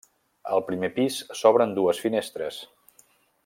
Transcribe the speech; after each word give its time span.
Al 0.55 0.63
primer 0.69 0.89
pis 0.95 1.19
s'obren 1.41 1.77
dues 1.81 2.03
finestres. 2.07 2.59